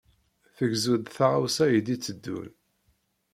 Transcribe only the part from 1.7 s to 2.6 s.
i d-iteddun.